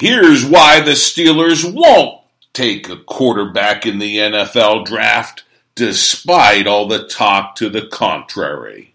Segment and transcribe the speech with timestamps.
[0.00, 2.20] Here's why the Steelers won't
[2.52, 5.42] take a quarterback in the NFL draft,
[5.74, 8.94] despite all the talk to the contrary.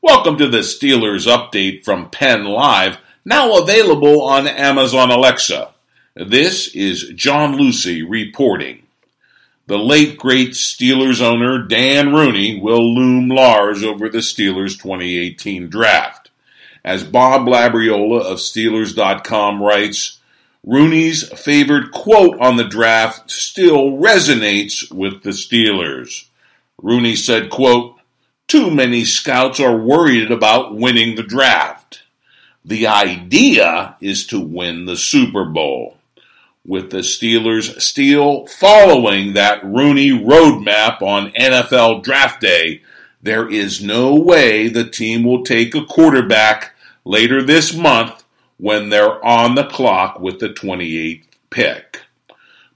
[0.00, 5.70] Welcome to the Steelers update from Penn Live, now available on Amazon Alexa.
[6.14, 8.84] This is John Lucy reporting.
[9.66, 16.30] The late great Steelers owner Dan Rooney will loom large over the Steelers 2018 draft.
[16.84, 20.17] As Bob Labriola of Steelers.com writes,
[20.64, 26.26] Rooney's favored quote on the draft still resonates with the Steelers.
[26.82, 27.96] Rooney said, quote,
[28.46, 32.02] Too many scouts are worried about winning the draft.
[32.64, 35.96] The idea is to win the Super Bowl.
[36.66, 42.82] With the Steelers still following that Rooney roadmap on NFL draft day,
[43.22, 48.22] there is no way the team will take a quarterback later this month
[48.58, 52.02] when they're on the clock with the 28th pick.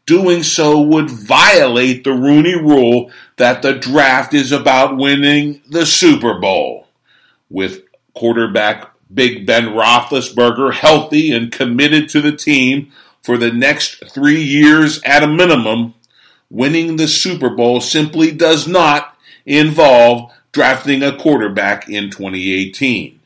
[0.06, 6.39] Doing so would violate the Rooney rule that the draft is about winning the Super
[6.39, 6.89] Bowl.
[7.48, 7.83] With
[8.14, 12.90] quarterback Big Ben Roethlisberger healthy and committed to the team
[13.23, 15.95] for the next three years at a minimum,
[16.51, 23.20] winning the Super Bowl simply does not involve drafting a quarterback in 2018.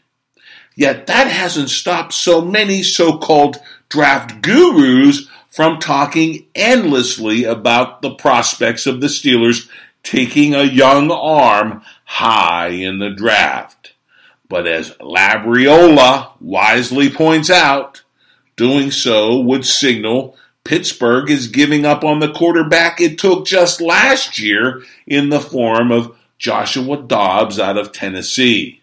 [0.77, 3.57] Yet that hasn't stopped so many so called
[3.89, 9.69] draft gurus from talking endlessly about the prospects of the Steelers
[10.03, 13.95] taking a young arm high in the draft.
[14.49, 18.03] But as Labriola wisely points out,
[18.57, 24.39] doing so would signal Pittsburgh is giving up on the quarterback it took just last
[24.39, 28.83] year in the form of Joshua Dobbs out of Tennessee.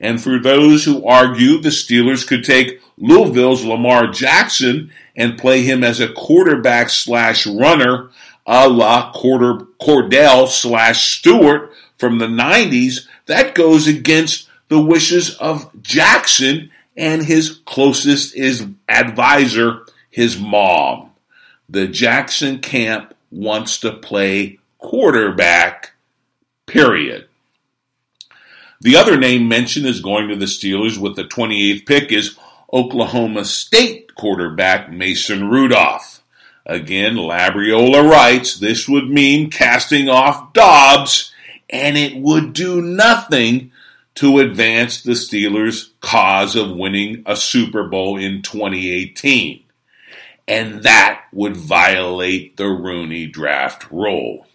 [0.00, 5.82] And for those who argue the Steelers could take Louisville's Lamar Jackson and play him
[5.82, 8.10] as a quarterback slash runner
[8.46, 16.70] a la Kordell slash Stewart from the 90s, that goes against the wishes of Jackson
[16.96, 21.10] and his closest is advisor, his mom.
[21.68, 25.92] The Jackson camp wants to play quarterback,
[26.66, 27.27] period.
[28.80, 32.38] The other name mentioned as going to the Steelers with the 28th pick is
[32.72, 36.22] Oklahoma State quarterback Mason Rudolph.
[36.64, 41.32] Again, Labriola writes this would mean casting off Dobbs,
[41.68, 43.72] and it would do nothing
[44.16, 49.64] to advance the Steelers' cause of winning a Super Bowl in 2018.
[50.46, 54.46] And that would violate the Rooney draft rule.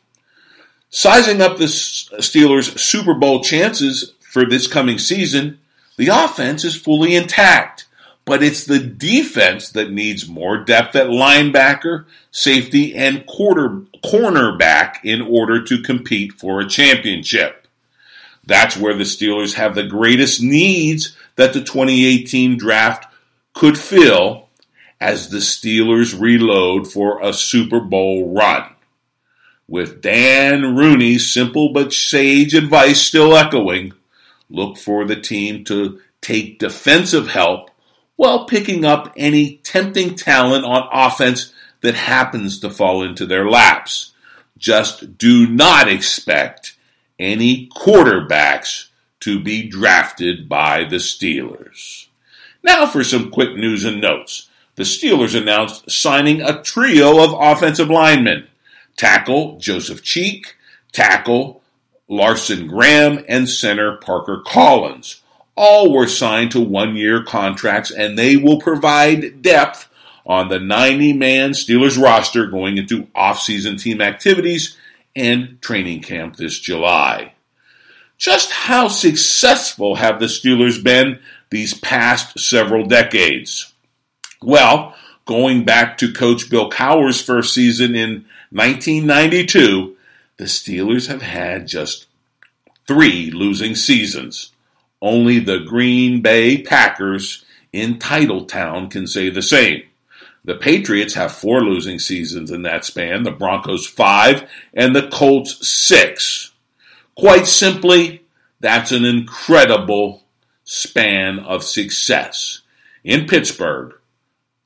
[0.95, 5.57] Sizing up the Steelers' Super Bowl chances for this coming season,
[5.97, 7.87] the offense is fully intact,
[8.25, 15.23] but it's the defense that needs more depth at linebacker, safety, and quarter, cornerback in
[15.23, 17.67] order to compete for a championship.
[18.45, 23.11] That's where the Steelers have the greatest needs that the 2018 draft
[23.55, 24.47] could fill
[25.01, 28.73] as the Steelers reload for a Super Bowl run
[29.67, 33.93] with Dan Rooney's simple but sage advice still echoing,
[34.49, 37.69] look for the team to take defensive help
[38.15, 44.13] while picking up any tempting talent on offense that happens to fall into their laps.
[44.57, 46.77] Just do not expect
[47.19, 48.87] any quarterbacks
[49.21, 52.07] to be drafted by the Steelers.
[52.61, 54.49] Now for some quick news and notes.
[54.75, 58.47] The Steelers announced signing a trio of offensive linemen
[58.95, 60.55] tackle Joseph Cheek,
[60.91, 61.61] tackle
[62.07, 65.21] Larson Graham, and center Parker Collins.
[65.55, 69.89] All were signed to one year contracts and they will provide depth
[70.25, 74.77] on the 90 man Steelers roster going into off-season team activities
[75.15, 77.33] and training camp this July.
[78.17, 81.19] Just how successful have the Steelers been
[81.49, 83.73] these past several decades?
[84.41, 84.95] Well,
[85.25, 89.95] going back to Coach Bill Cowher's first season in 1992,
[90.37, 92.05] the Steelers have had just
[92.87, 94.51] three losing seasons.
[95.01, 99.81] Only the Green Bay Packers in Titletown can say the same.
[100.45, 105.67] The Patriots have four losing seasons in that span, the Broncos five, and the Colts
[105.67, 106.51] six.
[107.15, 108.23] Quite simply,
[108.59, 110.25] that's an incredible
[110.63, 112.61] span of success.
[113.03, 113.95] In Pittsburgh,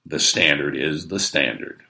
[0.06, 1.84] the standard is the standard.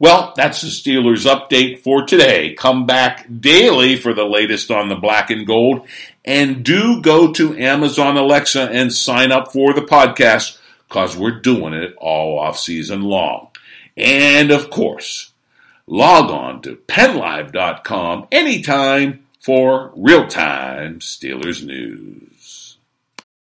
[0.00, 2.54] Well, that's the Steelers update for today.
[2.54, 5.86] Come back daily for the latest on the black and gold.
[6.24, 10.58] And do go to Amazon Alexa and sign up for the podcast
[10.88, 13.48] because we're doing it all off season long.
[13.94, 15.32] And of course,
[15.86, 22.29] log on to pennlive.com anytime for real time Steelers news.